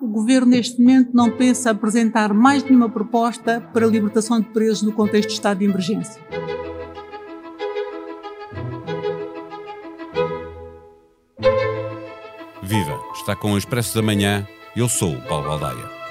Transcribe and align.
O 0.00 0.08
governo, 0.08 0.48
neste 0.48 0.80
momento, 0.80 1.10
não 1.12 1.30
pensa 1.30 1.70
apresentar 1.70 2.32
mais 2.32 2.64
nenhuma 2.64 2.88
proposta 2.88 3.60
para 3.60 3.86
a 3.86 3.88
libertação 3.88 4.40
de 4.40 4.48
presos 4.48 4.82
no 4.82 4.92
contexto 4.92 5.28
de 5.28 5.34
estado 5.34 5.58
de 5.58 5.66
emergência. 5.66 6.20
Viva! 12.62 12.98
Está 13.14 13.36
com 13.36 13.52
o 13.52 13.58
Expresso 13.58 13.94
da 13.94 14.02
Manhã. 14.02 14.46
Eu 14.74 14.88
sou 14.88 15.14
o 15.14 15.22
Paulo 15.22 15.48
Baldaia. 15.48 16.01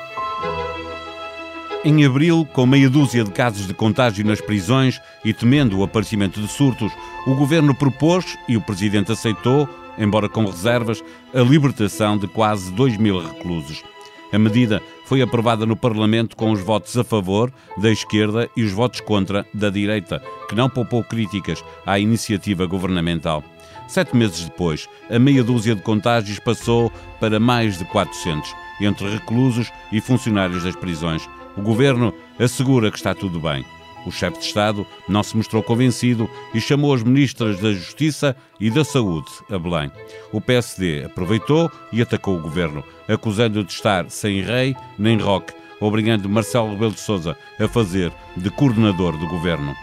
Em 1.83 2.05
abril, 2.05 2.47
com 2.53 2.67
meia 2.67 2.87
dúzia 2.87 3.23
de 3.23 3.31
casos 3.31 3.65
de 3.65 3.73
contágio 3.73 4.23
nas 4.23 4.39
prisões 4.39 5.01
e 5.25 5.33
temendo 5.33 5.79
o 5.79 5.83
aparecimento 5.83 6.39
de 6.39 6.47
surtos, 6.47 6.91
o 7.25 7.33
governo 7.33 7.73
propôs 7.73 8.37
e 8.47 8.55
o 8.55 8.61
presidente 8.61 9.11
aceitou, 9.11 9.67
embora 9.97 10.29
com 10.29 10.45
reservas, 10.45 11.03
a 11.33 11.39
libertação 11.39 12.19
de 12.19 12.27
quase 12.27 12.71
2 12.73 12.97
mil 12.97 13.19
reclusos. 13.19 13.83
A 14.31 14.37
medida 14.37 14.79
foi 15.05 15.23
aprovada 15.23 15.65
no 15.65 15.75
Parlamento 15.75 16.37
com 16.37 16.51
os 16.51 16.61
votos 16.61 16.95
a 16.99 17.03
favor 17.03 17.51
da 17.75 17.91
esquerda 17.91 18.47
e 18.55 18.63
os 18.63 18.71
votos 18.71 19.01
contra 19.01 19.43
da 19.51 19.71
direita, 19.71 20.21
que 20.47 20.53
não 20.53 20.69
poupou 20.69 21.03
críticas 21.03 21.63
à 21.83 21.97
iniciativa 21.97 22.67
governamental. 22.67 23.43
Sete 23.87 24.15
meses 24.15 24.45
depois, 24.45 24.87
a 25.09 25.17
meia 25.17 25.43
dúzia 25.43 25.75
de 25.75 25.81
contágios 25.81 26.37
passou 26.37 26.91
para 27.19 27.39
mais 27.39 27.79
de 27.79 27.85
400, 27.85 28.53
entre 28.79 29.09
reclusos 29.09 29.71
e 29.91 29.99
funcionários 29.99 30.63
das 30.63 30.75
prisões. 30.75 31.27
O 31.57 31.61
governo 31.61 32.13
assegura 32.39 32.89
que 32.89 32.97
está 32.97 33.13
tudo 33.13 33.39
bem. 33.39 33.65
O 34.05 34.11
chefe 34.11 34.39
de 34.39 34.45
Estado 34.45 34.85
não 35.07 35.21
se 35.21 35.37
mostrou 35.37 35.61
convencido 35.61 36.29
e 36.53 36.61
chamou 36.61 36.93
as 36.93 37.03
ministras 37.03 37.59
da 37.59 37.71
Justiça 37.71 38.35
e 38.59 38.69
da 38.69 38.83
Saúde 38.83 39.29
a 39.49 39.59
Belém. 39.59 39.91
O 40.31 40.41
PSD 40.41 41.03
aproveitou 41.05 41.69
e 41.91 42.01
atacou 42.01 42.37
o 42.37 42.41
governo, 42.41 42.83
acusando-o 43.07 43.63
de 43.63 43.71
estar 43.71 44.09
sem 44.09 44.41
rei 44.41 44.75
nem 44.97 45.17
roque, 45.17 45.53
obrigando 45.79 46.29
Marcelo 46.29 46.71
Rebelo 46.71 46.93
de 46.93 46.99
Sousa 46.99 47.37
a 47.59 47.67
fazer 47.67 48.11
de 48.35 48.49
coordenador 48.49 49.17
do 49.17 49.27
governo. 49.27 49.75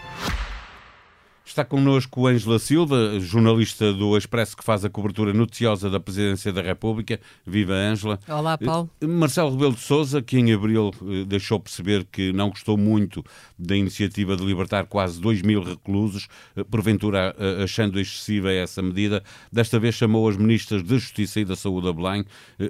Está 1.49 1.65
connosco 1.65 2.27
Ângela 2.27 2.59
Silva, 2.59 3.19
jornalista 3.19 3.91
do 3.91 4.15
Expresso 4.15 4.55
que 4.55 4.63
faz 4.63 4.85
a 4.85 4.89
cobertura 4.89 5.33
noticiosa 5.33 5.89
da 5.89 5.99
Presidência 5.99 6.53
da 6.53 6.61
República. 6.61 7.19
Viva 7.43 7.73
Ângela. 7.73 8.19
Olá, 8.27 8.55
Paulo. 8.55 8.87
Eh, 9.01 9.07
Marcelo 9.07 9.49
Rebelo 9.49 9.73
de 9.73 9.79
Sousa, 9.79 10.21
que 10.21 10.37
em 10.37 10.53
abril 10.53 10.91
eh, 11.01 11.25
deixou 11.25 11.59
perceber 11.59 12.05
que 12.05 12.31
não 12.31 12.49
gostou 12.49 12.77
muito 12.77 13.25
da 13.57 13.75
iniciativa 13.75 14.35
de 14.35 14.45
libertar 14.45 14.85
quase 14.85 15.19
2 15.19 15.41
mil 15.41 15.63
reclusos, 15.63 16.27
eh, 16.55 16.63
porventura 16.63 17.35
achando 17.63 17.99
excessiva 17.99 18.51
essa 18.51 18.83
medida, 18.83 19.23
desta 19.51 19.79
vez 19.79 19.95
chamou 19.95 20.29
as 20.29 20.37
ministras 20.37 20.83
da 20.83 20.97
Justiça 20.97 21.39
e 21.39 21.45
da 21.45 21.55
Saúde 21.55 21.89
a 21.89 21.93
Belém, 21.93 22.25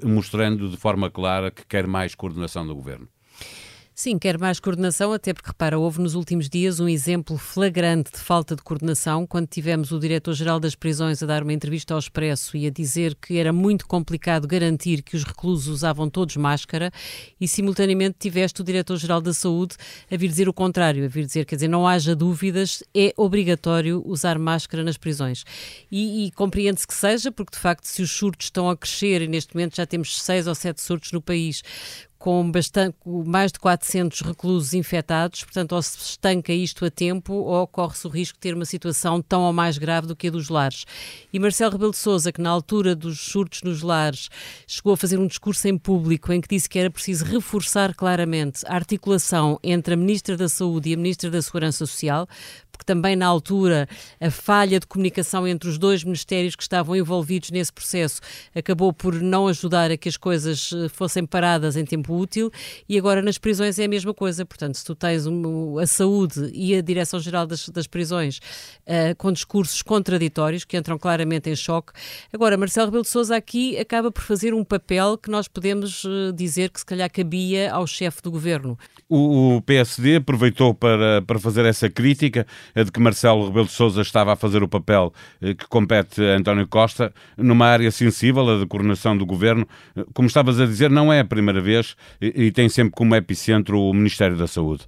mostrando 0.06 0.70
de 0.70 0.78
forma 0.78 1.12
clara 1.12 1.52
que 1.52 1.66
quer 1.66 1.86
mais 1.86 2.16
coordenação 2.16 2.66
do 2.66 2.74
governo. 2.74 3.10
Sim, 4.00 4.18
quer 4.18 4.40
mais 4.40 4.62
coordenação, 4.62 5.12
até 5.12 5.34
porque, 5.34 5.50
repara, 5.50 5.78
houve 5.78 6.00
nos 6.00 6.16
últimos 6.16 6.48
dias 6.48 6.80
um 6.80 6.88
exemplo 6.88 7.38
flagrante 7.38 8.14
de 8.14 8.20
falta 8.20 8.56
de 8.56 8.62
coordenação, 8.62 9.28
quando 9.28 9.48
tivemos 9.48 9.92
o 9.92 10.00
Diretor-Geral 10.00 10.58
das 10.58 10.74
Prisões 10.74 11.22
a 11.22 11.26
dar 11.26 11.44
uma 11.44 11.52
entrevista 11.52 11.94
ao 11.94 12.00
Expresso 12.00 12.56
e 12.56 12.66
a 12.66 12.70
dizer 12.70 13.14
que 13.16 13.38
era 13.38 13.52
muito 13.52 13.86
complicado 13.86 14.48
garantir 14.48 15.02
que 15.02 15.18
os 15.18 15.26
reclusos 15.26 15.68
usavam 15.68 16.10
todos 16.10 16.38
máscara, 16.38 16.94
e 17.42 17.46
simultaneamente 17.46 18.16
tiveste 18.18 18.62
o 18.62 18.64
Diretor-Geral 18.64 19.20
da 19.20 19.34
Saúde 19.34 19.76
a 20.10 20.16
vir 20.16 20.30
dizer 20.30 20.48
o 20.48 20.54
contrário, 20.54 21.04
a 21.04 21.10
vir 21.10 21.26
dizer, 21.26 21.44
quer 21.44 21.56
dizer, 21.56 21.68
não 21.68 21.86
haja 21.86 22.16
dúvidas, 22.16 22.82
é 22.96 23.14
obrigatório 23.18 24.02
usar 24.06 24.40
máscara 24.40 24.82
nas 24.82 24.96
prisões. 24.96 25.44
E, 25.92 26.26
e 26.26 26.32
compreende-se 26.32 26.88
que 26.88 26.94
seja, 26.94 27.34
porque 27.34 27.58
de 27.58 27.62
facto, 27.62 27.84
se 27.84 28.02
os 28.02 28.12
surtos 28.12 28.46
estão 28.46 28.70
a 28.70 28.78
crescer, 28.78 29.24
e 29.24 29.28
neste 29.28 29.54
momento 29.54 29.76
já 29.76 29.86
temos 29.86 30.22
seis 30.22 30.48
ou 30.48 30.56
sete 30.56 30.82
surtos 30.82 31.12
no 31.12 31.22
país, 31.22 31.62
com 32.20 32.52
bastante, 32.52 32.98
mais 33.06 33.50
de 33.50 33.60
400 33.60 34.20
reclusos 34.22 34.74
infectados, 34.74 35.46
portanto, 35.46 35.72
ou 35.72 35.82
se 35.82 35.98
estanca 35.98 36.52
isto 36.52 36.84
a 36.84 36.92
tempo, 36.92 37.34
ou 37.34 37.66
corre-se 37.66 38.06
o 38.06 38.10
risco 38.10 38.36
de 38.36 38.42
ter 38.42 38.54
uma 38.54 38.66
situação 38.66 39.22
tão 39.22 39.44
ou 39.44 39.54
mais 39.54 39.78
grave 39.78 40.06
do 40.06 40.16
que 40.18 40.28
a 40.28 40.32
dos 40.32 40.50
lares. 40.50 40.86
E 41.32 41.40
Marcelo 41.40 41.72
Rebelo 41.72 41.92
de 41.92 41.98
Sousa, 41.98 42.34
que 42.34 42.42
na 42.42 42.50
altura 42.50 42.94
dos 42.94 43.22
surtos 43.22 43.64
nos 43.64 43.82
lares 43.82 44.30
chegou 44.68 44.94
a 44.94 44.98
fazer 44.98 45.18
um 45.18 45.28
discurso 45.28 45.66
em 45.70 45.78
público 45.78 46.34
em 46.34 46.42
que 46.42 46.50
disse 46.50 46.68
que 46.68 46.78
era 46.78 46.92
preciso 46.92 47.24
reforçar 47.24 47.96
claramente 47.96 48.66
a 48.68 48.76
articulação 48.76 49.58
entre 49.64 49.94
a 49.94 49.98
Ministra 49.98 50.36
da 50.36 50.50
Saúde 50.50 50.90
e 50.90 50.94
a 50.94 50.98
Ministra 50.98 51.32
da 51.32 51.42
Segurança 51.42 51.86
Social, 51.86 52.28
porque 52.80 52.86
também 52.86 53.16
na 53.16 53.28
altura 53.28 53.90
a 54.22 54.32
falha 54.32 54.80
de 54.80 54.88
comunicação 54.88 55.46
entre 55.46 55.68
os 55.68 55.78
dois 55.78 56.04
ministérios 56.04 56.56
que 56.56 56.64
estavam 56.64 56.96
envolvidos 56.96 57.52
nesse 57.52 57.74
processo 57.74 58.22
acabou 58.56 58.94
por 58.94 59.16
não 59.16 59.48
ajudar 59.48 59.92
a 59.92 59.98
que 59.98 60.08
as 60.08 60.16
coisas 60.16 60.72
eh, 60.74 60.88
fossem 60.88 61.26
paradas 61.26 61.76
em 61.76 61.84
tempo 61.84 62.16
útil 62.16 62.50
e 62.88 62.98
agora 62.98 63.22
nas 63.22 63.38
prisões 63.38 63.78
é 63.78 63.84
a 63.84 63.88
mesma 63.88 64.14
coisa. 64.14 64.46
Portanto, 64.46 64.76
se 64.76 64.86
tu 64.86 64.96
tens 64.96 65.26
a 65.82 65.86
saúde 65.86 66.50
e 66.54 66.74
a 66.76 66.82
Direção-Geral 66.82 67.46
das, 67.46 67.68
das, 67.68 67.90
Prisões 67.90 68.38
uh, 68.38 69.16
com 69.18 69.32
discursos 69.32 69.82
contraditórios 69.82 70.64
que 70.64 70.78
entram 70.78 70.98
claramente 70.98 71.50
em 71.50 71.56
choque, 71.56 71.92
agora 72.32 72.56
Marcelo 72.56 72.86
Rebelo 72.86 73.04
de 73.04 73.10
Sousa 73.10 73.36
aqui 73.36 73.78
acaba 73.78 74.12
por 74.12 74.22
fazer 74.22 74.54
um 74.54 74.64
papel 74.64 75.18
que 75.18 75.30
nós 75.30 75.48
podemos 75.48 76.06
uh, 76.06 76.32
dizer 76.34 76.70
que 76.70 76.80
se 76.80 76.86
calhar 76.86 77.12
cabia 77.12 77.74
ao 77.74 77.86
chefe 77.88 78.22
do 78.22 78.32
governo. 78.32 78.78
O, 79.10 79.58
o 79.58 79.62
PSD 79.64 80.18
aproveitou 80.18 80.74
para, 80.74 81.22
para 81.24 81.40
fazer 81.40 81.66
essa 81.66 81.90
crítica 81.90 82.46
a 82.76 82.84
de 82.84 82.92
que 82.92 83.00
Marcelo 83.00 83.48
Rebelo 83.48 83.66
de 83.66 83.72
Sousa 83.72 84.02
estava 84.02 84.34
a 84.34 84.36
fazer 84.36 84.64
o 84.64 84.68
papel 84.68 85.14
eh, 85.42 85.54
que 85.54 85.68
compete 85.68 86.22
a 86.22 86.38
António 86.38 86.68
Costa 86.68 87.14
numa 87.38 87.66
área 87.66 87.92
sensível, 87.92 88.50
a 88.50 88.60
de 88.60 88.66
coordenação 88.66 89.18
do 89.18 89.26
governo. 89.26 89.68
Eh, 89.96 90.06
como 90.14 90.28
estavas 90.28 90.60
a 90.60 90.66
dizer, 90.66 90.90
não 90.90 91.12
é 91.12 91.22
a 91.22 91.26
primeira 91.26 91.62
vez 91.62 91.96
e 92.22 92.52
tem 92.52 92.70
sempre 92.70 92.94
como 92.96 93.16
epicentro 93.16 93.80
o 93.80 93.94
Ministério 93.94 94.38
da 94.38 94.48
Saúde. 94.48 94.88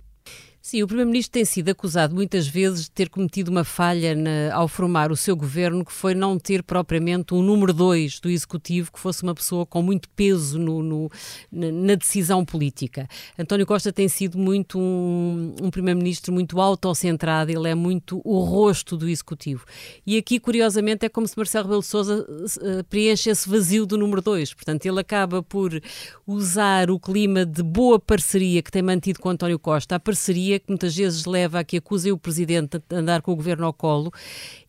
Sim, 0.64 0.84
o 0.84 0.88
Primeiro-Ministro 0.88 1.32
tem 1.32 1.44
sido 1.44 1.70
acusado 1.70 2.14
muitas 2.14 2.48
vezes 2.48 2.84
de 2.84 2.92
ter 2.92 3.10
cometido 3.10 3.50
uma 3.50 3.64
falha 3.64 4.14
na, 4.14 4.54
ao 4.54 4.68
formar 4.68 5.12
o 5.12 5.18
seu 5.18 5.36
governo, 5.36 5.84
que 5.84 5.92
foi 5.92 6.14
não 6.14 6.38
ter 6.38 6.62
propriamente 6.62 7.34
um 7.34 7.42
número 7.42 7.74
dois 7.74 8.20
do 8.20 8.30
Executivo 8.30 8.92
que 8.92 9.00
fosse 9.00 9.24
uma 9.24 9.34
pessoa 9.34 9.66
com 9.66 9.82
muito 9.82 10.08
peso 10.10 10.60
no, 10.60 10.84
no, 10.84 11.12
na 11.52 11.96
decisão 11.96 12.46
política. 12.46 13.08
António 13.40 13.66
Costa 13.66 13.92
tem 13.92 14.08
sido 14.08 14.38
muito 14.38 14.78
um, 14.78 15.56
um 15.60 15.72
Primeiro-Ministro 15.72 16.32
muito 16.32 16.62
autocentrado, 16.62 17.50
ele 17.50 17.68
é 17.68 17.74
muito 17.74 18.22
o 18.24 18.40
rosto 18.42 18.96
do 18.96 19.10
Executivo. 19.10 19.66
E 20.06 20.16
aqui, 20.16 20.40
curiosamente, 20.40 21.04
é 21.08 21.10
como 21.10 21.28
se 21.28 21.36
Marcelo 21.36 21.66
Rebelo 21.66 21.82
de 21.82 21.88
Sousa 21.88 22.24
uh, 22.24 22.84
preenche 22.84 23.32
esse 23.32 23.50
vazio 23.50 23.88
do 23.88 23.98
número 23.98 24.22
dois. 24.22 24.54
Portanto, 24.54 24.86
ele 24.86 25.00
acaba 25.00 25.42
por 25.42 25.82
usar 26.28 26.92
o 26.92 27.00
clima 27.00 27.48
de 27.48 27.64
boa 27.64 28.00
parceria 28.00 28.62
que 28.62 28.72
tem 28.72 28.84
mantido 28.84 29.20
com 29.20 29.30
António 29.30 29.58
Costa, 29.58 29.96
a 29.96 30.00
parceria 30.00 30.51
que 30.60 30.70
muitas 30.70 30.96
vezes 30.96 31.26
leva 31.26 31.60
a 31.60 31.64
que 31.64 31.78
acusem 31.78 32.12
o 32.12 32.18
Presidente 32.18 32.80
de 32.80 32.96
andar 32.96 33.22
com 33.22 33.32
o 33.32 33.36
Governo 33.36 33.66
ao 33.66 33.74
colo, 33.74 34.12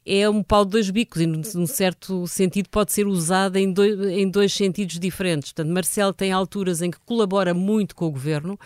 é 0.04 0.28
um 0.28 0.42
pau 0.42 0.64
de 0.64 0.72
dois 0.72 0.90
bicos 0.90 1.20
e, 1.20 1.26
num 1.26 1.66
certo 1.66 2.26
sentido, 2.26 2.68
pode 2.68 2.92
ser 2.92 3.06
usada 3.06 3.60
em 3.60 3.72
dois, 3.72 3.98
em 4.10 4.28
dois 4.28 4.52
sentidos 4.52 4.98
diferentes. 4.98 5.52
Portanto, 5.52 5.72
Marcelo 5.72 6.12
tem 6.12 6.32
alturas 6.32 6.82
em 6.82 6.90
que 6.90 6.98
colabora 7.06 7.54
muito 7.54 7.94
com 7.94 8.06
o 8.06 8.10
Governo 8.10 8.58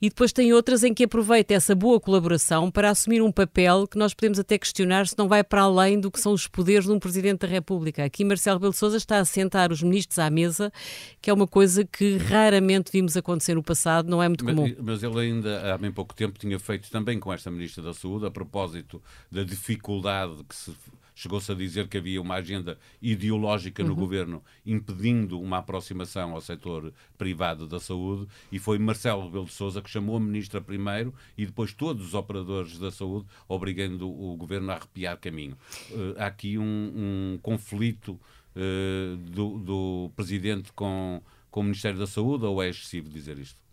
e 0.00 0.08
depois 0.08 0.32
tem 0.32 0.52
outras 0.52 0.84
em 0.84 0.94
que 0.94 1.04
aproveita 1.04 1.54
essa 1.54 1.74
boa 1.74 2.00
colaboração 2.00 2.70
para 2.70 2.90
assumir 2.90 3.20
um 3.22 3.32
papel 3.32 3.86
que 3.86 3.98
nós 3.98 4.14
podemos 4.14 4.38
até 4.38 4.58
questionar 4.58 5.06
se 5.06 5.16
não 5.18 5.28
vai 5.28 5.42
para 5.42 5.62
além 5.62 5.98
do 6.00 6.10
que 6.10 6.20
são 6.20 6.32
os 6.32 6.46
poderes 6.46 6.84
de 6.84 6.92
um 6.92 6.98
Presidente 6.98 7.40
da 7.40 7.48
República. 7.48 8.04
Aqui 8.04 8.24
Marcelo 8.24 8.58
Rebelo 8.58 8.72
de 8.72 8.78
Sousa 8.78 8.96
está 8.96 9.18
a 9.18 9.24
sentar 9.24 9.72
os 9.72 9.82
ministros 9.82 10.18
à 10.18 10.30
mesa, 10.30 10.72
que 11.20 11.30
é 11.30 11.32
uma 11.32 11.46
coisa 11.46 11.84
que 11.84 12.16
raramente 12.16 12.92
vimos 12.92 13.16
acontecer 13.16 13.54
no 13.54 13.62
passado, 13.62 14.08
não 14.08 14.22
é 14.22 14.28
muito 14.28 14.44
comum. 14.44 14.62
Mas, 14.62 14.76
mas 14.78 15.02
ele 15.02 15.20
ainda 15.20 15.74
há 15.74 15.78
bem 15.78 15.90
pouco 15.90 16.14
tempo 16.14 16.38
tinha 16.38 16.58
feito 16.58 16.90
também 16.90 17.18
com 17.18 17.32
esta 17.32 17.50
Ministra 17.50 17.82
da 17.82 17.94
Saúde, 17.94 18.26
a 18.26 18.30
propósito 18.30 19.02
da 19.30 19.42
dificuldade 19.42 20.44
que 20.48 20.54
se 20.54 20.72
chegou-se 21.18 21.50
a 21.50 21.54
dizer 21.54 21.88
que 21.88 21.98
havia 21.98 22.22
uma 22.22 22.36
agenda 22.36 22.78
ideológica 23.02 23.82
no 23.82 23.90
uhum. 23.90 23.96
governo 23.96 24.44
impedindo 24.64 25.40
uma 25.40 25.58
aproximação 25.58 26.32
ao 26.32 26.40
setor 26.40 26.92
privado 27.18 27.66
da 27.66 27.80
saúde 27.80 28.28
e 28.52 28.58
foi 28.60 28.78
Marcelo 28.78 29.24
Rebelo 29.24 29.46
de 29.46 29.52
Sousa 29.52 29.82
que 29.82 29.90
chamou 29.90 30.16
a 30.16 30.20
ministra 30.20 30.60
primeiro 30.60 31.12
e 31.36 31.44
depois 31.44 31.72
todos 31.72 32.06
os 32.06 32.14
operadores 32.14 32.78
da 32.78 32.92
saúde, 32.92 33.26
obrigando 33.48 34.08
o 34.08 34.36
governo 34.36 34.70
a 34.70 34.76
arrepiar 34.76 35.18
caminho. 35.18 35.58
Uh, 35.90 36.14
há 36.18 36.26
aqui 36.26 36.56
um, 36.56 36.62
um 36.64 37.38
conflito 37.42 38.12
uh, 38.54 39.16
do, 39.16 39.58
do 39.58 40.12
presidente 40.14 40.72
com, 40.72 41.20
com 41.50 41.60
o 41.60 41.64
Ministério 41.64 41.98
da 41.98 42.06
Saúde 42.06 42.44
ou 42.44 42.62
é 42.62 42.68
excessivo 42.68 43.08
dizer 43.08 43.38
isto? 43.38 43.67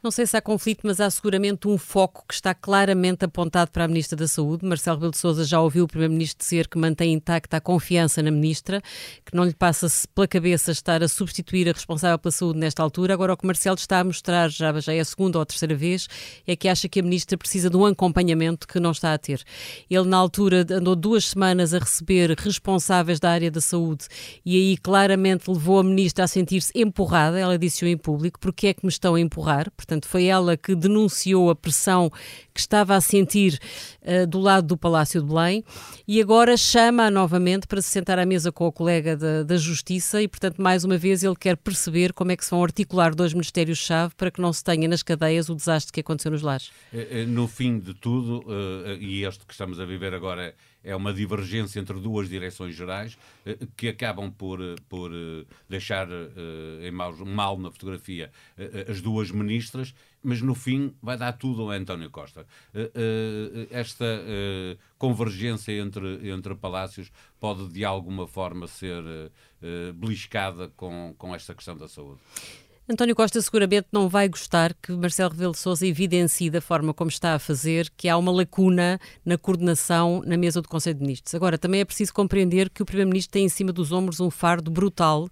Não 0.00 0.12
sei 0.12 0.26
se 0.26 0.36
há 0.36 0.40
conflito, 0.40 0.82
mas 0.84 1.00
há 1.00 1.10
seguramente 1.10 1.66
um 1.66 1.76
foco 1.76 2.24
que 2.28 2.32
está 2.32 2.54
claramente 2.54 3.24
apontado 3.24 3.72
para 3.72 3.84
a 3.84 3.88
Ministra 3.88 4.16
da 4.16 4.28
Saúde. 4.28 4.64
Marcelo 4.64 4.96
Rebelo 4.96 5.10
de 5.10 5.18
Sousa 5.18 5.44
já 5.44 5.60
ouviu 5.60 5.84
o 5.84 5.88
Primeiro-Ministro 5.88 6.38
dizer 6.38 6.68
que 6.68 6.78
mantém 6.78 7.12
intacta 7.12 7.56
a 7.56 7.60
confiança 7.60 8.22
na 8.22 8.30
Ministra, 8.30 8.80
que 9.24 9.34
não 9.34 9.42
lhe 9.44 9.52
passa 9.52 9.88
pela 10.14 10.28
cabeça 10.28 10.70
estar 10.70 11.02
a 11.02 11.08
substituir 11.08 11.68
a 11.68 11.72
responsável 11.72 12.16
pela 12.16 12.30
saúde 12.30 12.60
nesta 12.60 12.80
altura. 12.80 13.12
Agora, 13.12 13.32
o 13.32 13.36
que 13.36 13.44
Marcelo 13.44 13.76
está 13.76 13.98
a 13.98 14.04
mostrar, 14.04 14.48
já, 14.50 14.78
já 14.78 14.92
é 14.92 15.00
a 15.00 15.04
segunda 15.04 15.38
ou 15.38 15.42
a 15.42 15.46
terceira 15.46 15.74
vez, 15.74 16.06
é 16.46 16.54
que 16.54 16.68
acha 16.68 16.88
que 16.88 17.00
a 17.00 17.02
Ministra 17.02 17.36
precisa 17.36 17.68
de 17.68 17.76
um 17.76 17.84
acompanhamento 17.84 18.68
que 18.68 18.78
não 18.78 18.92
está 18.92 19.12
a 19.12 19.18
ter. 19.18 19.42
Ele, 19.90 20.04
na 20.04 20.16
altura, 20.16 20.64
andou 20.70 20.94
duas 20.94 21.24
semanas 21.24 21.74
a 21.74 21.78
receber 21.80 22.36
responsáveis 22.38 23.18
da 23.18 23.30
área 23.30 23.50
da 23.50 23.60
saúde 23.60 24.06
e 24.46 24.56
aí 24.56 24.76
claramente 24.76 25.50
levou 25.50 25.80
a 25.80 25.82
Ministra 25.82 26.24
a 26.24 26.28
sentir-se 26.28 26.70
empurrada. 26.72 27.36
Ela 27.36 27.58
disse-o 27.58 27.88
em 27.88 27.96
público: 27.96 28.38
porque 28.38 28.68
é 28.68 28.74
que 28.74 28.86
me 28.86 28.90
estão 28.90 29.16
a 29.16 29.20
empurrar? 29.20 29.47
Portanto, 29.76 30.06
foi 30.06 30.26
ela 30.26 30.56
que 30.56 30.74
denunciou 30.74 31.50
a 31.50 31.56
pressão 31.56 32.10
que 32.52 32.60
estava 32.60 32.94
a 32.94 33.00
sentir 33.00 33.58
uh, 34.02 34.26
do 34.26 34.38
lado 34.40 34.66
do 34.66 34.76
Palácio 34.76 35.22
de 35.22 35.28
Belém 35.28 35.64
e 36.06 36.20
agora 36.20 36.56
chama-a 36.56 37.10
novamente 37.10 37.66
para 37.66 37.80
se 37.80 37.88
sentar 37.88 38.18
à 38.18 38.26
mesa 38.26 38.50
com 38.50 38.66
o 38.66 38.72
colega 38.72 39.16
da, 39.16 39.42
da 39.42 39.56
Justiça 39.56 40.20
e, 40.20 40.28
portanto, 40.28 40.60
mais 40.60 40.84
uma 40.84 40.98
vez 40.98 41.22
ele 41.22 41.36
quer 41.36 41.56
perceber 41.56 42.12
como 42.12 42.32
é 42.32 42.36
que 42.36 42.44
se 42.44 42.50
vão 42.50 42.62
articular 42.62 43.14
dois 43.14 43.32
ministérios-chave 43.32 44.14
para 44.16 44.30
que 44.30 44.40
não 44.40 44.52
se 44.52 44.62
tenha 44.62 44.88
nas 44.88 45.02
cadeias 45.02 45.48
o 45.48 45.54
desastre 45.54 45.92
que 45.92 46.00
aconteceu 46.00 46.30
nos 46.30 46.42
lares. 46.42 46.70
Eh, 46.92 47.22
eh, 47.22 47.26
no 47.26 47.46
fim 47.46 47.78
de 47.78 47.94
tudo, 47.94 48.44
e 49.00 49.24
este 49.24 49.46
que 49.46 49.52
estamos 49.52 49.80
a 49.80 49.84
viver 49.84 50.14
agora 50.14 50.54
é 50.82 50.94
uma 50.94 51.12
divergência 51.12 51.80
entre 51.80 51.98
duas 52.00 52.28
direções 52.28 52.74
gerais 52.74 53.18
que 53.76 53.88
acabam 53.88 54.30
por, 54.30 54.60
por 54.88 55.10
deixar 55.68 56.08
em 56.82 56.90
mal 56.90 57.58
na 57.58 57.70
fotografia 57.70 58.30
as 58.88 59.00
duas 59.00 59.30
ministras 59.30 59.94
mas 60.22 60.42
no 60.42 60.54
fim 60.54 60.94
vai 61.02 61.16
dar 61.16 61.32
tudo 61.32 61.70
a 61.70 61.74
António 61.74 62.10
Costa. 62.10 62.46
Eh, 62.74 62.90
eh, 62.94 63.66
esta 63.70 64.04
eh, 64.04 64.76
convergência 64.98 65.72
entre, 65.72 66.28
entre 66.30 66.54
palácios 66.54 67.10
pode 67.38 67.68
de 67.68 67.84
alguma 67.84 68.26
forma 68.26 68.66
ser 68.66 69.02
beliscada 69.94 70.68
com, 70.76 71.14
com 71.18 71.34
esta 71.34 71.54
questão 71.54 71.76
da 71.76 71.88
saúde. 71.88 72.20
António 72.90 73.14
Costa 73.14 73.42
seguramente 73.42 73.86
não 73.92 74.08
vai 74.08 74.26
gostar 74.30 74.72
que 74.72 74.92
Marcelo 74.92 75.30
Rebelo 75.30 75.52
de 75.52 75.58
Sousa 75.58 75.86
evidencie 75.86 76.48
da 76.48 76.58
forma 76.58 76.94
como 76.94 77.10
está 77.10 77.34
a 77.34 77.38
fazer 77.38 77.92
que 77.94 78.08
há 78.08 78.16
uma 78.16 78.32
lacuna 78.32 78.98
na 79.22 79.36
coordenação 79.36 80.22
na 80.24 80.38
mesa 80.38 80.62
do 80.62 80.68
Conselho 80.70 80.94
de 80.94 81.02
Ministros. 81.02 81.34
Agora, 81.34 81.58
também 81.58 81.82
é 81.82 81.84
preciso 81.84 82.14
compreender 82.14 82.70
que 82.70 82.82
o 82.82 82.86
Primeiro-Ministro 82.86 83.32
tem 83.32 83.44
em 83.44 83.48
cima 83.50 83.74
dos 83.74 83.92
ombros 83.92 84.20
um 84.20 84.30
fardo 84.30 84.70
brutal 84.70 85.28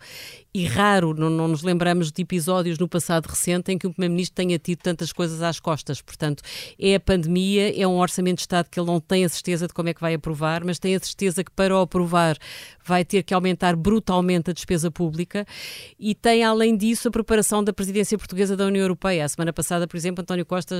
e 0.56 0.64
raro, 0.64 1.12
não, 1.12 1.28
não, 1.28 1.48
nos 1.48 1.62
lembramos 1.62 2.10
de 2.10 2.22
episódios 2.22 2.78
no 2.78 2.88
passado 2.88 3.26
recente 3.26 3.70
em 3.70 3.76
que 3.76 3.86
o 3.86 3.90
Primeiro-Ministro 3.90 4.36
tenha 4.36 4.58
tido 4.58 4.78
tantas 4.78 5.12
coisas 5.12 5.42
às 5.42 5.60
costas. 5.60 6.00
Portanto, 6.00 6.42
é 6.78 6.94
a 6.94 7.00
pandemia, 7.00 7.78
é 7.78 7.86
um 7.86 7.98
orçamento 7.98 8.36
de 8.36 8.40
Estado 8.44 8.70
que 8.70 8.80
ele 8.80 8.86
não 8.86 8.98
tem 8.98 9.22
a 9.22 9.28
certeza 9.28 9.66
de 9.66 9.74
como 9.74 9.90
é 9.90 9.92
que 9.92 10.00
vai 10.00 10.14
aprovar, 10.14 10.64
mas 10.64 10.78
tem 10.78 10.96
a 10.96 10.98
certeza 10.98 11.44
que 11.44 11.50
para 11.50 11.76
o 11.76 11.80
aprovar 11.82 12.38
vai 12.82 13.04
ter 13.04 13.22
que 13.22 13.34
aumentar 13.34 13.76
brutalmente 13.76 14.48
a 14.48 14.54
despesa 14.54 14.90
pública 14.90 15.44
e 15.98 16.14
tem, 16.14 16.42
além 16.42 16.74
disso, 16.74 17.08
a 17.08 17.10
preparação 17.10 17.62
da 17.62 17.70
presidência 17.70 18.16
portuguesa 18.16 18.56
da 18.56 18.64
União 18.64 18.80
Europeia. 18.80 19.26
A 19.26 19.28
semana 19.28 19.52
passada, 19.52 19.86
por 19.86 19.98
exemplo, 19.98 20.22
António 20.22 20.46
Costa, 20.46 20.74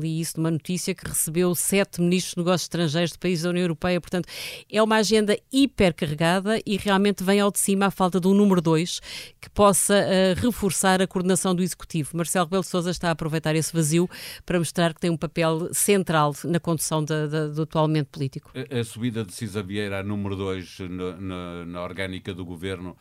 li 0.00 0.20
isso 0.20 0.36
numa 0.38 0.50
notícia, 0.50 0.96
que 0.96 1.06
recebeu 1.06 1.54
sete 1.54 2.00
ministros 2.00 2.34
de 2.34 2.38
negócios 2.38 2.62
estrangeiros 2.62 3.12
de 3.12 3.18
países 3.18 3.44
da 3.44 3.50
União 3.50 3.62
Europeia. 3.62 4.00
Portanto, 4.00 4.26
é 4.68 4.82
uma 4.82 4.96
agenda 4.96 5.38
hipercarregada 5.52 6.58
e 6.66 6.76
realmente 6.76 7.22
vem 7.22 7.38
ao 7.38 7.52
de 7.52 7.60
cima 7.60 7.86
a 7.86 7.90
falta 7.92 8.20
um 8.26 8.34
número 8.34 8.60
dois 8.60 9.00
que 9.40 9.50
possa 9.50 9.94
uh, 9.94 10.40
reforçar 10.40 11.02
a 11.02 11.06
coordenação 11.06 11.54
do 11.54 11.62
Executivo. 11.62 12.16
Marcelo 12.16 12.46
Rebelo 12.46 12.62
Sousa 12.62 12.90
está 12.90 13.08
a 13.08 13.10
aproveitar 13.12 13.54
esse 13.56 13.72
vazio 13.72 14.08
para 14.44 14.58
mostrar 14.58 14.94
que 14.94 15.00
tem 15.00 15.10
um 15.10 15.16
papel 15.16 15.68
central 15.72 16.34
na 16.44 16.60
condução 16.60 17.04
da, 17.04 17.26
da, 17.26 17.48
do 17.48 17.62
atual 17.62 17.88
momento 17.88 18.08
político. 18.08 18.52
A, 18.54 18.80
a, 18.80 18.84
subida 18.84 19.24
de 19.24 19.32
Cisa 19.32 19.62
Vieira 19.62 20.00
a 20.00 20.02
número 20.02 20.36
2 20.36 20.78
na, 20.80 21.16
na, 21.16 21.66
na, 21.66 21.82
orgânica 21.82 22.32
do 22.32 22.44
governo 22.44 22.96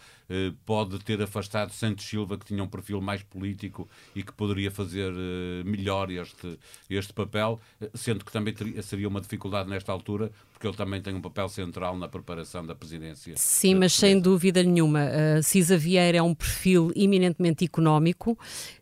pode 0.66 1.00
ter 1.00 1.22
afastado 1.22 1.72
Santos 1.72 2.06
Silva, 2.06 2.38
que 2.38 2.45
tinha 2.45 2.63
um 2.63 2.68
perfil 2.68 3.01
mais 3.01 3.24
político 3.24 3.89
e 4.16 4.24
que 4.24 4.31
poderia 4.31 4.72
fazer 4.72 5.12
eh, 5.12 5.63
melhor 5.63 6.10
este, 6.12 6.57
este 6.89 7.13
papel, 7.13 7.60
sendo 7.94 8.24
que 8.24 8.31
também 8.31 8.54
teria, 8.54 8.81
seria 8.81 9.07
uma 9.07 9.22
dificuldade 9.22 9.69
nesta 9.69 9.92
altura, 9.92 10.31
porque 10.62 10.68
ele 10.68 10.78
também 10.78 11.01
tem 11.01 11.16
um 11.16 11.22
papel 11.22 11.50
central 11.50 11.98
na 11.98 12.07
preparação 12.07 12.63
da 12.63 12.75
presidência. 12.75 13.33
Sim, 13.36 13.75
mas 13.75 13.94
sem 13.94 14.19
dúvida 14.19 14.62
nenhuma. 14.62 15.06
Uh, 15.06 15.42
Cisa 15.42 15.75
Vieira 15.75 16.19
é 16.19 16.22
um 16.22 16.36
perfil 16.36 16.92
eminentemente 16.95 17.66
económico, 17.66 18.38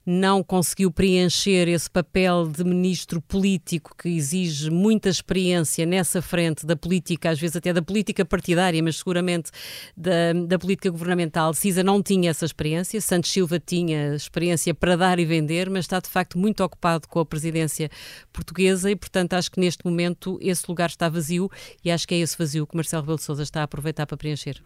não 0.05 0.43
conseguiu 0.43 0.91
preencher 0.91 1.69
esse 1.69 1.89
papel 1.89 2.47
de 2.47 2.65
ministro 2.65 3.21
político 3.21 3.95
que 3.95 4.09
exige 4.09 4.69
muita 4.69 5.07
experiência 5.07 5.85
nessa 5.85 6.21
frente 6.21 6.65
da 6.65 6.75
política, 6.75 7.29
às 7.29 7.39
vezes 7.39 7.55
até 7.55 7.71
da 7.71 7.81
política 7.81 8.25
partidária, 8.25 8.83
mas 8.83 8.97
seguramente 8.97 9.49
da, 9.95 10.33
da 10.47 10.59
política 10.59 10.89
governamental. 10.89 11.38
Cisa 11.53 11.83
não 11.83 12.01
tinha 12.01 12.29
essa 12.29 12.45
experiência, 12.45 12.99
Santos 13.01 13.31
Silva 13.31 13.59
tinha 13.59 14.15
experiência 14.15 14.73
para 14.73 14.95
dar 14.95 15.19
e 15.19 15.25
vender, 15.25 15.69
mas 15.69 15.85
está 15.85 15.99
de 15.99 16.09
facto 16.09 16.37
muito 16.37 16.63
ocupado 16.63 17.07
com 17.07 17.19
a 17.19 17.25
presidência 17.25 17.89
portuguesa 18.31 18.91
e, 18.91 18.95
portanto, 18.95 19.33
acho 19.33 19.51
que 19.51 19.59
neste 19.59 19.85
momento 19.85 20.37
esse 20.41 20.63
lugar 20.67 20.89
está 20.89 21.09
vazio 21.09 21.49
e 21.83 21.91
acho 21.91 22.07
que 22.07 22.15
é 22.15 22.19
esse 22.19 22.37
vazio 22.37 22.67
que 22.67 22.75
Marcelo 22.75 23.03
Rebelo 23.03 23.17
de 23.17 23.23
Sousa 23.23 23.43
está 23.43 23.61
a 23.61 23.63
aproveitar 23.63 24.05
para 24.05 24.17
preencher. 24.17 24.61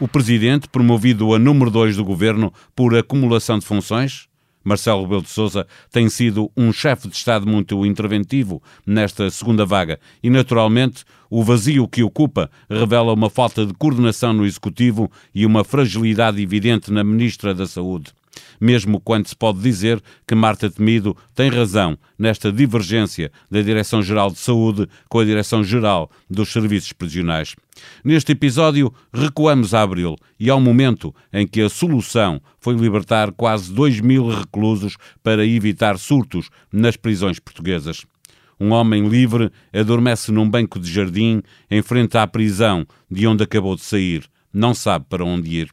O 0.00 0.08
presidente, 0.08 0.68
promovido 0.68 1.34
a 1.34 1.38
número 1.38 1.70
2 1.70 1.96
do 1.96 2.04
governo 2.04 2.52
por 2.74 2.96
acumulação 2.96 3.58
de 3.58 3.64
funções, 3.64 4.28
Marcelo 4.64 5.02
Rebelo 5.02 5.22
de 5.22 5.28
Sousa 5.28 5.66
tem 5.92 6.08
sido 6.08 6.50
um 6.56 6.72
chefe 6.72 7.08
de 7.08 7.14
Estado 7.14 7.46
muito 7.46 7.84
interventivo 7.84 8.62
nesta 8.86 9.30
segunda 9.30 9.66
vaga. 9.66 10.00
E, 10.22 10.30
naturalmente, 10.30 11.04
o 11.30 11.44
vazio 11.44 11.86
que 11.86 12.02
ocupa 12.02 12.50
revela 12.68 13.12
uma 13.12 13.28
falta 13.28 13.66
de 13.66 13.74
coordenação 13.74 14.32
no 14.32 14.46
Executivo 14.46 15.10
e 15.34 15.44
uma 15.44 15.62
fragilidade 15.62 16.42
evidente 16.42 16.90
na 16.90 17.04
Ministra 17.04 17.54
da 17.54 17.66
Saúde 17.66 18.12
mesmo 18.60 19.00
quando 19.00 19.28
se 19.28 19.36
pode 19.36 19.60
dizer 19.60 20.02
que 20.26 20.34
Marta 20.34 20.70
Temido 20.70 21.16
tem 21.34 21.50
razão 21.50 21.98
nesta 22.18 22.50
divergência 22.52 23.30
da 23.50 23.60
Direção-Geral 23.60 24.30
de 24.30 24.38
Saúde 24.38 24.88
com 25.08 25.18
a 25.18 25.24
Direção-Geral 25.24 26.10
dos 26.28 26.52
Serviços 26.52 26.92
Prisionais. 26.92 27.54
Neste 28.04 28.32
episódio, 28.32 28.92
recuamos 29.12 29.74
a 29.74 29.82
abril 29.82 30.16
e 30.38 30.48
ao 30.48 30.60
momento 30.60 31.14
em 31.32 31.46
que 31.46 31.60
a 31.60 31.68
solução 31.68 32.40
foi 32.60 32.74
libertar 32.74 33.32
quase 33.32 33.72
2 33.72 34.00
mil 34.00 34.28
reclusos 34.28 34.96
para 35.22 35.44
evitar 35.44 35.98
surtos 35.98 36.48
nas 36.72 36.96
prisões 36.96 37.38
portuguesas. 37.38 38.04
Um 38.58 38.70
homem 38.70 39.08
livre 39.08 39.50
adormece 39.72 40.30
num 40.30 40.48
banco 40.48 40.78
de 40.78 40.90
jardim 40.90 41.42
em 41.70 41.82
frente 41.82 42.16
à 42.16 42.26
prisão 42.26 42.86
de 43.10 43.26
onde 43.26 43.42
acabou 43.42 43.74
de 43.74 43.82
sair. 43.82 44.24
Não 44.52 44.72
sabe 44.72 45.06
para 45.08 45.24
onde 45.24 45.50
ir. 45.50 45.70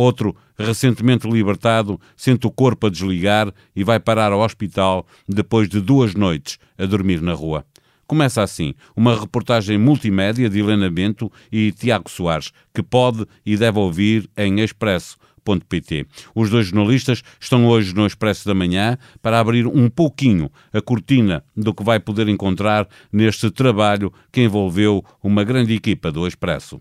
Outro, 0.00 0.34
recentemente 0.58 1.28
libertado, 1.28 2.00
sente 2.16 2.46
o 2.46 2.50
corpo 2.50 2.86
a 2.86 2.90
desligar 2.90 3.52
e 3.76 3.84
vai 3.84 4.00
parar 4.00 4.32
ao 4.32 4.40
hospital 4.40 5.06
depois 5.28 5.68
de 5.68 5.78
duas 5.78 6.14
noites 6.14 6.58
a 6.78 6.86
dormir 6.86 7.20
na 7.20 7.34
rua. 7.34 7.66
Começa 8.06 8.42
assim 8.42 8.72
uma 8.96 9.14
reportagem 9.14 9.76
multimédia 9.76 10.48
de 10.48 10.58
Helena 10.58 10.88
Bento 10.88 11.30
e 11.52 11.70
Tiago 11.70 12.08
Soares, 12.10 12.50
que 12.72 12.82
pode 12.82 13.26
e 13.44 13.58
deve 13.58 13.78
ouvir 13.78 14.26
em 14.38 14.60
expresso.pt. 14.60 16.06
Os 16.34 16.48
dois 16.48 16.68
jornalistas 16.68 17.22
estão 17.38 17.66
hoje 17.66 17.94
no 17.94 18.06
Expresso 18.06 18.48
da 18.48 18.54
Manhã 18.54 18.96
para 19.20 19.38
abrir 19.38 19.66
um 19.66 19.90
pouquinho 19.90 20.50
a 20.72 20.80
cortina 20.80 21.44
do 21.54 21.74
que 21.74 21.84
vai 21.84 22.00
poder 22.00 22.26
encontrar 22.26 22.88
neste 23.12 23.50
trabalho 23.50 24.10
que 24.32 24.40
envolveu 24.40 25.04
uma 25.22 25.44
grande 25.44 25.74
equipa 25.74 26.10
do 26.10 26.26
Expresso. 26.26 26.80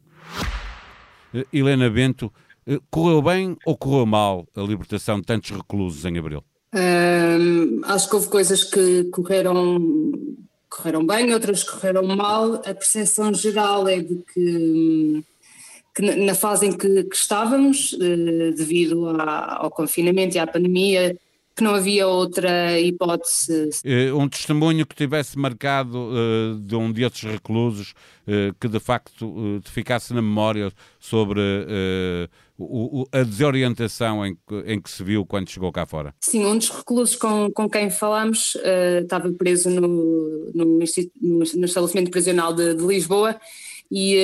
Eh, 1.33 1.45
Helena 1.51 1.89
Bento, 1.89 2.31
correu 2.89 3.21
bem 3.21 3.57
ou 3.65 3.77
correu 3.77 4.05
mal 4.05 4.47
a 4.55 4.61
libertação 4.61 5.19
de 5.19 5.25
tantos 5.25 5.51
reclusos 5.51 6.05
em 6.05 6.17
abril? 6.17 6.43
acho 7.85 8.09
que 8.09 8.15
houve 8.15 8.27
coisas 8.27 8.63
que 8.63 9.05
correram, 9.05 10.11
correram 10.69 11.05
bem, 11.05 11.33
outras 11.33 11.63
correram 11.63 12.03
mal. 12.03 12.55
A 12.55 12.73
percepção 12.73 13.33
geral 13.33 13.87
é 13.87 13.99
de 13.99 14.23
que, 14.33 15.23
que 15.95 16.01
na 16.01 16.35
fase 16.35 16.67
em 16.67 16.77
que, 16.77 17.03
que 17.03 17.15
estávamos, 17.15 17.97
eh, 17.99 18.51
devido 18.51 19.07
ao 19.07 19.71
confinamento 19.71 20.35
e 20.35 20.39
à 20.39 20.45
pandemia, 20.45 21.17
que 21.59 21.63
não 21.63 21.75
havia 21.75 22.07
outra 22.07 22.79
hipótese. 22.79 23.69
Eh, 23.83 24.13
um 24.13 24.29
testemunho 24.29 24.85
que 24.85 24.95
tivesse 24.95 25.37
marcado 25.37 25.97
uh, 25.97 26.57
de 26.57 26.73
um 26.73 26.89
desses 26.89 27.21
reclusos 27.23 27.93
uh, 28.25 28.55
que 28.59 28.69
de 28.69 28.79
facto 28.79 29.27
uh, 29.27 29.59
te 29.59 29.69
ficasse 29.69 30.13
na 30.13 30.21
memória 30.21 30.71
sobre 30.97 31.41
o, 32.57 33.01
o, 33.01 33.07
a 33.11 33.23
desorientação 33.23 34.25
em, 34.25 34.37
em, 34.65 34.81
que 34.81 34.89
se 34.89 35.03
viu 35.03 35.25
quando 35.25 35.49
chegou 35.49 35.71
cá 35.71 35.85
fora? 35.85 36.13
Sim, 36.21 36.45
um 36.45 36.57
dos 36.57 36.69
reclusos 36.69 37.15
com, 37.17 37.51
com 37.51 37.69
quem 37.69 37.89
falámos 37.89 38.55
estava 39.01 39.31
preso 39.33 39.69
no, 39.69 39.87
no, 40.53 40.79
no, 41.21 41.43
estabelecimento 41.65 42.11
prisional 42.11 42.53
de, 42.53 42.73
de 42.73 42.85
Lisboa 42.85 43.39
e, 43.89 44.15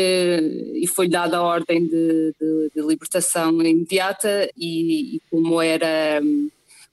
e 0.75 0.87
foi-lhe 0.87 1.11
dada 1.11 1.37
a 1.37 1.43
ordem 1.43 1.85
de, 1.87 2.33
de, 2.39 2.71
de 2.75 2.81
libertação 2.81 3.51
imediata 3.61 4.49
e, 4.57 5.15
e 5.15 5.21
como 5.29 5.61
era 5.61 6.21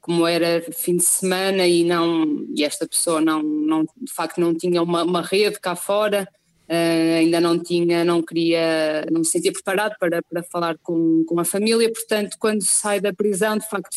como 0.03 0.27
era 0.27 0.61
fim 0.73 0.97
de 0.97 1.05
semana 1.05 1.65
e 1.65 1.85
não 1.85 2.45
e 2.55 2.65
esta 2.65 2.87
pessoa 2.87 3.21
não, 3.21 3.41
não 3.41 3.85
de 3.85 4.13
facto 4.13 4.41
não 4.41 4.53
tinha 4.53 4.83
uma, 4.83 5.05
uma 5.05 5.23
rede 5.23 5.61
cá 5.61 5.77
fora, 5.77 6.29
uh, 6.69 7.19
ainda 7.19 7.41
não 7.41 7.57
tinha, 7.57 8.05
não 8.05 8.21
queria, 8.21 9.07
não 9.13 9.23
se 9.23 9.31
sentia 9.31 9.53
preparado 9.53 9.95
para, 10.01 10.21
para 10.21 10.43
falar 10.43 10.77
com, 10.83 11.25
com 11.25 11.39
a 11.39 11.45
família, 11.45 11.91
portanto 11.91 12.37
quando 12.39 12.63
sai 12.63 13.01
da 13.01 13.13
prisão 13.15 13.57
de 13.57 13.69
facto 13.71 13.97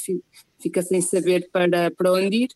fica 0.59 0.81
sem 0.83 1.01
saber 1.01 1.49
para, 1.51 1.89
para 1.91 2.13
onde 2.13 2.43
ir. 2.43 2.49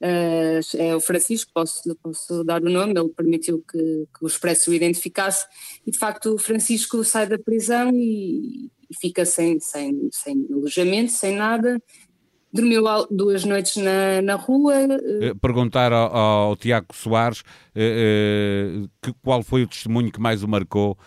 Uh, 0.00 0.58
é 0.78 0.96
o 0.96 1.00
Francisco, 1.00 1.50
posso, 1.54 1.96
posso 2.02 2.42
dar 2.42 2.60
o 2.60 2.68
nome, 2.68 2.98
ele 2.98 3.08
permitiu 3.10 3.64
que, 3.68 3.78
que 3.78 4.24
o 4.24 4.26
Expresso 4.26 4.70
o 4.70 4.74
identificasse. 4.74 5.46
E 5.86 5.90
de 5.90 5.98
facto 5.98 6.34
o 6.34 6.38
Francisco 6.38 7.04
sai 7.04 7.26
da 7.28 7.38
prisão 7.38 7.90
e, 7.94 8.68
e 8.90 8.96
fica 9.00 9.24
sem, 9.24 9.60
sem, 9.60 10.08
sem 10.12 10.46
alojamento, 10.50 11.12
sem 11.12 11.36
nada, 11.36 11.80
dormiu 12.52 12.84
duas 13.10 13.44
noites 13.44 13.76
na, 13.76 14.20
na 14.20 14.34
rua. 14.34 14.74
Eh, 14.74 15.28
eh, 15.28 15.34
perguntar 15.34 15.92
ao, 15.92 16.14
ao 16.14 16.56
Tiago 16.56 16.88
Soares 16.92 17.42
eh, 17.74 18.82
que, 19.00 19.12
qual 19.22 19.42
foi 19.42 19.62
o 19.62 19.66
testemunho 19.66 20.12
que 20.12 20.20
mais 20.20 20.42
o 20.42 20.48
marcou 20.48 20.98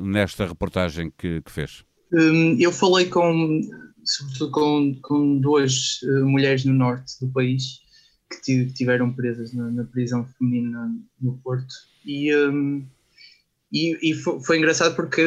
nesta 0.00 0.46
reportagem 0.46 1.12
que, 1.16 1.42
que 1.42 1.50
fez. 1.50 1.84
Hum, 2.10 2.56
eu 2.58 2.72
falei 2.72 3.04
com, 3.06 3.60
sobretudo 4.02 4.50
com, 4.50 4.94
com 5.02 5.38
duas 5.38 6.00
mulheres 6.24 6.64
no 6.64 6.72
norte 6.72 7.20
do 7.20 7.30
país 7.30 7.80
que 8.42 8.66
tiveram 8.72 9.12
presas 9.12 9.52
na, 9.52 9.70
na 9.70 9.84
prisão 9.84 10.26
feminina 10.38 10.90
no 11.20 11.36
Porto 11.38 11.74
e, 12.04 12.34
um, 12.34 12.86
e, 13.70 14.10
e 14.10 14.14
foi, 14.14 14.40
foi, 14.40 14.58
engraçado 14.58 14.96
porque 14.96 15.22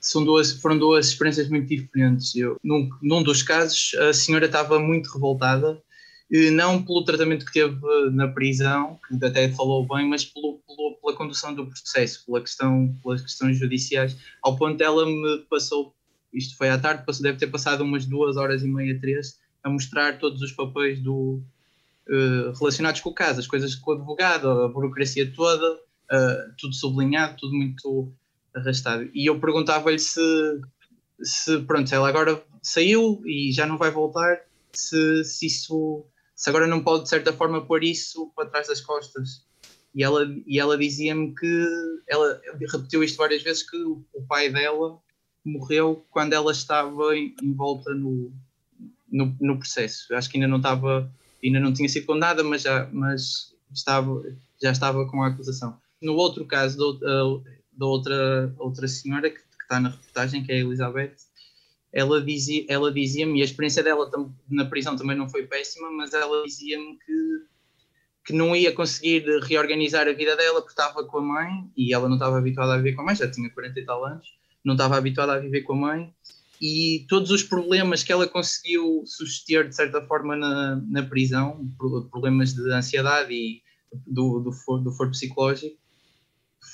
são 0.00 0.24
duas, 0.24 0.52
foram 0.52 0.78
duas 0.78 1.08
experiências 1.08 1.48
muito 1.48 1.68
diferentes. 1.68 2.34
Eu, 2.34 2.56
num, 2.62 2.88
num 3.02 3.22
dos 3.22 3.42
casos, 3.42 3.92
a 4.08 4.12
senhora 4.12 4.46
estava 4.46 4.78
muito 4.78 5.12
revoltada, 5.12 5.80
não 6.52 6.82
pelo 6.82 7.04
tratamento 7.04 7.44
que 7.44 7.52
teve 7.52 7.76
na 8.12 8.28
prisão, 8.28 8.98
que 9.06 9.24
até 9.24 9.50
falou 9.50 9.86
bem, 9.86 10.08
mas 10.08 10.24
pelo, 10.24 10.60
pelo, 10.66 10.98
pela 11.02 11.16
condução 11.16 11.54
do 11.54 11.66
processo, 11.66 12.24
pela 12.24 12.40
questão, 12.40 12.96
pelas 13.02 13.20
questões 13.20 13.58
judiciais, 13.58 14.16
ao 14.42 14.56
ponto 14.56 14.76
dela 14.76 15.04
me 15.04 15.38
passou, 15.50 15.94
isto 16.32 16.56
foi 16.56 16.70
à 16.70 16.78
tarde, 16.78 17.04
passou, 17.04 17.24
deve 17.24 17.38
ter 17.38 17.48
passado 17.48 17.82
umas 17.82 18.06
duas 18.06 18.36
horas 18.36 18.62
e 18.62 18.68
meia, 18.68 18.98
três, 19.00 19.38
a 19.62 19.68
mostrar 19.68 20.18
todos 20.18 20.40
os 20.40 20.52
papéis 20.52 21.02
do, 21.02 21.42
uh, 22.08 22.52
relacionados 22.58 23.00
com 23.00 23.10
o 23.10 23.14
caso, 23.14 23.40
as 23.40 23.46
coisas 23.48 23.74
com 23.74 23.90
o 23.90 23.94
advogado, 23.94 24.48
a 24.48 24.68
burocracia 24.68 25.32
toda, 25.32 25.74
uh, 25.74 26.54
tudo 26.56 26.74
sublinhado, 26.74 27.36
tudo 27.38 27.54
muito 27.54 28.14
arrastado. 28.54 29.08
E 29.14 29.28
eu 29.28 29.38
perguntava-lhe 29.40 29.98
se, 29.98 30.20
se, 31.22 31.58
pronto, 31.60 31.92
ela 31.94 32.08
agora 32.08 32.42
saiu 32.62 33.22
e 33.24 33.52
já 33.52 33.66
não 33.66 33.78
vai 33.78 33.90
voltar, 33.90 34.40
se, 34.72 35.24
se 35.24 35.46
isso, 35.46 36.04
se 36.34 36.48
agora 36.48 36.66
não 36.66 36.82
pode 36.82 37.04
de 37.04 37.08
certa 37.08 37.32
forma 37.32 37.64
pôr 37.64 37.84
isso 37.84 38.30
para 38.34 38.48
trás 38.48 38.68
das 38.68 38.80
costas. 38.80 39.44
E 39.94 40.04
ela, 40.04 40.24
e 40.46 40.58
ela 40.58 40.78
dizia-me 40.78 41.34
que, 41.34 41.66
ela 42.08 42.40
repetiu 42.72 43.02
isto 43.02 43.16
várias 43.16 43.42
vezes, 43.42 43.68
que 43.68 43.76
o 43.76 44.04
pai 44.28 44.48
dela 44.48 45.00
morreu 45.44 46.04
quando 46.10 46.32
ela 46.32 46.52
estava 46.52 47.16
em, 47.16 47.34
em 47.42 47.52
volta 47.52 47.92
no, 47.92 48.32
no, 49.10 49.36
no, 49.40 49.58
processo. 49.58 50.14
Acho 50.14 50.30
que 50.30 50.36
ainda 50.36 50.46
não 50.46 50.58
estava, 50.58 51.10
ainda 51.42 51.58
não 51.58 51.72
tinha 51.72 51.88
sido 51.88 52.06
condenada, 52.06 52.44
mas 52.44 52.62
já, 52.62 52.88
mas 52.92 53.54
estava, 53.72 54.22
já 54.62 54.70
estava 54.70 55.06
com 55.06 55.22
a 55.22 55.28
acusação. 55.28 55.76
No 56.00 56.14
outro 56.14 56.44
caso, 56.46 57.00
da 57.80 57.86
outra, 57.86 58.54
outra 58.58 58.86
senhora 58.86 59.30
que, 59.30 59.40
está 59.62 59.80
na 59.80 59.88
reportagem, 59.88 60.44
que 60.44 60.52
é 60.52 60.56
a 60.56 60.58
Elizabeth, 60.58 61.14
ela 61.92 62.20
dizia 62.20 62.66
ela 62.68 62.92
dizia-me, 62.92 63.38
e 63.38 63.42
a 63.42 63.44
experiência 63.44 63.82
dela 63.82 64.10
na 64.48 64.66
prisão 64.66 64.96
também 64.96 65.16
não 65.16 65.28
foi 65.28 65.46
péssima, 65.46 65.90
mas 65.90 66.12
ela 66.12 66.44
dizia-me 66.44 66.98
que, 66.98 67.46
que 68.26 68.32
não 68.32 68.54
ia 68.54 68.72
conseguir 68.72 69.24
reorganizar 69.44 70.06
a 70.08 70.12
vida 70.12 70.36
dela 70.36 70.60
porque 70.60 70.72
estava 70.72 71.04
com 71.04 71.18
a 71.18 71.22
mãe, 71.22 71.70
e 71.76 71.94
ela 71.94 72.08
não 72.08 72.16
estava 72.16 72.36
habituada 72.36 72.74
a 72.74 72.76
viver 72.76 72.94
com 72.94 73.02
a 73.02 73.04
mãe, 73.06 73.16
já 73.16 73.30
tinha 73.30 73.48
40 73.48 73.80
e 73.80 73.84
tal 73.84 74.04
anos, 74.04 74.26
não 74.62 74.74
estava 74.74 74.96
habituada 74.96 75.34
a 75.34 75.38
viver 75.38 75.62
com 75.62 75.72
a 75.72 75.76
mãe, 75.76 76.14
e 76.60 77.06
todos 77.08 77.30
os 77.30 77.42
problemas 77.42 78.02
que 78.02 78.12
ela 78.12 78.28
conseguiu 78.28 79.02
suster 79.06 79.66
de 79.66 79.74
certa 79.74 80.04
forma 80.04 80.36
na, 80.36 80.76
na 80.76 81.02
prisão, 81.02 81.66
problemas 82.10 82.52
de 82.52 82.70
ansiedade 82.72 83.32
e 83.32 83.62
do, 84.06 84.40
do, 84.40 84.52
for, 84.52 84.78
do 84.78 84.92
foro 84.92 85.10
psicológico, 85.10 85.78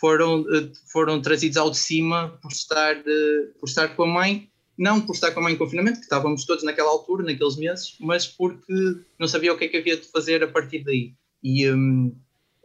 foram, 0.01 0.45
eh, 0.53 0.71
foram 0.93 1.21
trazidos 1.21 1.57
ao 1.57 1.71
de 1.71 1.79
cima 1.79 2.39
por 2.43 2.51
estar, 2.51 2.97
eh, 2.97 3.49
por 3.59 3.69
estar 3.69 3.89
com 3.95 4.05
a 4.05 4.07
mãe, 4.07 4.51
não 4.77 5.01
por 5.01 5.15
estar 5.15 5.31
com 5.33 5.41
a 5.41 5.43
mãe 5.45 5.55
em 5.55 5.57
confinamento, 5.57 5.99
que 5.99 6.05
estávamos 6.05 6.45
todos 6.45 6.65
naquela 6.65 6.91
altura, 6.91 7.25
naqueles 7.25 7.57
meses, 7.57 7.97
mas 8.01 8.27
porque 8.27 8.75
não 9.19 9.27
sabia 9.27 9.53
o 9.53 9.57
que 9.57 9.65
é 9.65 9.69
que 9.69 9.77
havia 9.77 9.97
de 9.97 10.07
fazer 10.09 10.43
a 10.43 10.49
partir 10.49 10.85
daí. 10.85 11.15
E 11.43 11.71
um, 11.71 12.09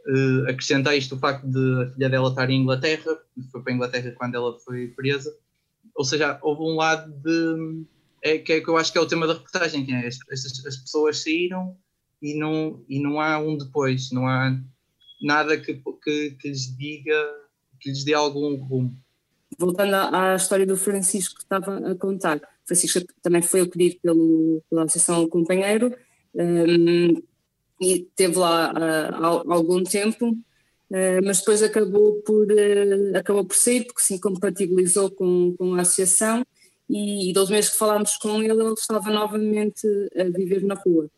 uh, 0.06 0.46
eh, 0.46 0.50
acrescentei 0.50 0.98
isto 0.98 1.14
o 1.14 1.18
facto 1.18 1.46
de 1.46 1.82
a 1.82 1.90
filha 1.92 2.10
dela 2.10 2.28
estar 2.28 2.50
em 2.50 2.60
Inglaterra, 2.60 3.18
foi 3.50 3.62
para 3.62 3.72
a 3.72 3.76
Inglaterra 3.76 4.14
quando 4.18 4.34
ela 4.34 4.58
foi 4.60 4.88
presa, 4.88 5.34
ou 5.94 6.04
seja, 6.04 6.38
houve 6.42 6.62
um 6.62 6.76
lado 6.76 7.12
de. 7.22 7.84
É, 8.24 8.38
que, 8.38 8.52
é, 8.52 8.60
que 8.60 8.68
eu 8.68 8.76
acho 8.76 8.92
que 8.92 8.98
é 8.98 9.00
o 9.00 9.06
tema 9.06 9.26
da 9.26 9.32
reportagem, 9.32 9.84
que 9.84 9.92
é 9.92 10.06
as, 10.06 10.16
as, 10.30 10.64
as 10.64 10.76
pessoas 10.76 11.24
saíram 11.24 11.76
e 12.20 12.34
não, 12.34 12.84
e 12.88 13.00
não 13.00 13.20
há 13.20 13.36
um 13.38 13.58
depois, 13.58 14.12
não 14.12 14.28
há 14.28 14.56
nada 15.22 15.56
que, 15.56 15.74
que, 16.02 16.30
que 16.30 16.48
lhes 16.48 16.76
diga, 16.76 17.34
que 17.80 17.90
lhes 17.90 18.04
dê 18.04 18.14
algum 18.14 18.56
rumo. 18.56 18.96
Voltando 19.58 19.94
à, 19.94 20.34
história 20.34 20.66
do 20.66 20.76
Francisco 20.76 21.36
que 21.36 21.44
estava 21.44 21.76
a 21.90 21.94
contar, 21.94 22.40
Francisco 22.66 23.00
também 23.22 23.42
foi 23.42 23.60
acolhido 23.60 23.96
pelo, 24.02 24.62
pela 24.68 24.84
Associação 24.84 25.28
Companheiro 25.28 25.94
um, 26.34 27.22
e 27.80 28.08
teve 28.16 28.38
lá 28.38 28.72
uh, 28.72 29.52
algum 29.52 29.82
tempo, 29.82 30.30
uh, 30.30 31.24
mas 31.24 31.40
depois 31.40 31.62
acabou 31.62 32.22
por, 32.22 32.46
uh, 32.50 33.16
acabou 33.16 33.44
por 33.44 33.54
sair 33.54 33.84
porque 33.84 34.02
se 34.02 34.14
incompatibilizou 34.14 35.10
com, 35.10 35.54
com 35.56 35.74
a 35.74 35.82
associação 35.82 36.44
e, 36.88 37.30
e 37.30 37.32
dos 37.32 37.50
meses 37.50 37.70
que 37.70 37.78
falámos 37.78 38.16
com 38.16 38.42
ele, 38.42 38.52
ele 38.52 38.72
estava 38.72 39.10
novamente 39.10 39.86
a 40.16 40.24
viver 40.24 40.62
na 40.64 40.74
rua. 40.74 41.10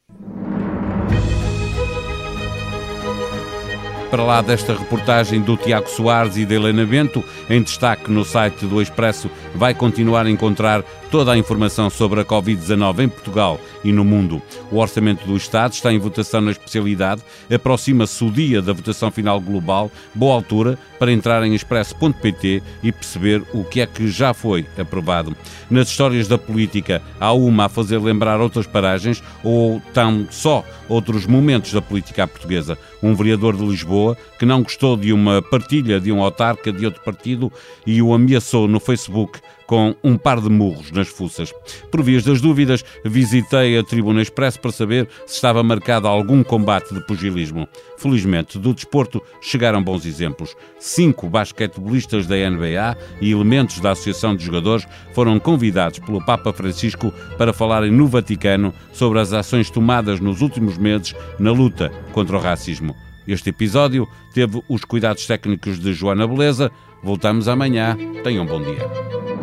Para 4.14 4.22
lá 4.22 4.40
desta 4.40 4.76
reportagem 4.76 5.40
do 5.40 5.56
Tiago 5.56 5.88
Soares 5.88 6.36
e 6.36 6.44
de 6.44 6.54
Helena 6.54 6.86
Bento, 6.86 7.24
em 7.50 7.60
destaque 7.60 8.08
no 8.12 8.24
site 8.24 8.64
do 8.64 8.80
Expresso, 8.80 9.28
vai 9.56 9.74
continuar 9.74 10.24
a 10.24 10.30
encontrar 10.30 10.84
toda 11.14 11.30
a 11.30 11.38
informação 11.38 11.88
sobre 11.88 12.20
a 12.20 12.24
Covid-19 12.24 13.04
em 13.04 13.08
Portugal 13.08 13.60
e 13.84 13.92
no 13.92 14.04
mundo. 14.04 14.42
O 14.68 14.78
Orçamento 14.78 15.24
do 15.24 15.36
Estado 15.36 15.72
está 15.72 15.92
em 15.92 15.98
votação 16.00 16.40
na 16.40 16.50
especialidade, 16.50 17.22
aproxima-se 17.54 18.24
o 18.24 18.32
dia 18.32 18.60
da 18.60 18.72
votação 18.72 19.12
final 19.12 19.40
global, 19.40 19.92
boa 20.12 20.34
altura 20.34 20.76
para 20.98 21.12
entrar 21.12 21.44
em 21.44 21.54
expresso.pt 21.54 22.60
e 22.82 22.90
perceber 22.90 23.44
o 23.52 23.62
que 23.62 23.80
é 23.80 23.86
que 23.86 24.08
já 24.08 24.34
foi 24.34 24.66
aprovado. 24.76 25.36
Nas 25.70 25.88
histórias 25.88 26.26
da 26.26 26.36
política, 26.36 27.00
há 27.20 27.32
uma 27.32 27.66
a 27.66 27.68
fazer 27.68 27.98
lembrar 27.98 28.40
outras 28.40 28.66
paragens 28.66 29.22
ou 29.44 29.80
tão 29.92 30.26
só 30.32 30.64
outros 30.88 31.26
momentos 31.26 31.72
da 31.72 31.80
política 31.80 32.26
portuguesa. 32.26 32.76
Um 33.00 33.14
vereador 33.14 33.56
de 33.56 33.64
Lisboa 33.64 34.16
que 34.36 34.44
não 34.44 34.64
gostou 34.64 34.96
de 34.96 35.12
uma 35.12 35.40
partilha 35.40 36.00
de 36.00 36.10
um 36.10 36.22
autarca 36.22 36.72
de 36.72 36.84
outro 36.84 37.02
partido 37.02 37.52
e 37.86 38.02
o 38.02 38.12
ameaçou 38.12 38.66
no 38.66 38.80
Facebook 38.80 39.38
com 39.66 39.94
um 40.02 40.16
par 40.16 40.40
de 40.40 40.48
murros 40.48 40.90
nas 40.90 41.08
fuças. 41.08 41.52
Por 41.90 42.02
vias 42.02 42.24
das 42.24 42.40
dúvidas, 42.40 42.84
visitei 43.04 43.78
a 43.78 43.82
Tribuna 43.82 44.22
Expresso 44.22 44.60
para 44.60 44.72
saber 44.72 45.08
se 45.26 45.34
estava 45.34 45.62
marcado 45.62 46.08
algum 46.08 46.42
combate 46.42 46.94
de 46.94 47.04
pugilismo. 47.06 47.68
Felizmente, 47.96 48.58
do 48.58 48.74
desporto 48.74 49.22
chegaram 49.40 49.82
bons 49.82 50.04
exemplos. 50.04 50.56
Cinco 50.78 51.28
basquetebolistas 51.28 52.26
da 52.26 52.36
NBA 52.36 52.96
e 53.20 53.32
elementos 53.32 53.80
da 53.80 53.92
Associação 53.92 54.36
de 54.36 54.44
Jogadores 54.44 54.86
foram 55.12 55.38
convidados 55.38 55.98
pelo 55.98 56.24
Papa 56.24 56.52
Francisco 56.52 57.12
para 57.38 57.52
falarem 57.52 57.90
no 57.90 58.06
Vaticano 58.06 58.74
sobre 58.92 59.20
as 59.20 59.32
ações 59.32 59.70
tomadas 59.70 60.20
nos 60.20 60.40
últimos 60.40 60.76
meses 60.76 61.14
na 61.38 61.52
luta 61.52 61.90
contra 62.12 62.36
o 62.36 62.40
racismo. 62.40 62.94
Este 63.26 63.50
episódio 63.50 64.06
teve 64.34 64.62
os 64.68 64.84
cuidados 64.84 65.26
técnicos 65.26 65.78
de 65.78 65.92
Joana 65.94 66.26
Beleza. 66.26 66.70
Voltamos 67.02 67.48
amanhã. 67.48 67.96
Tenham 68.22 68.44
um 68.44 68.46
bom 68.46 68.60
dia. 68.60 69.33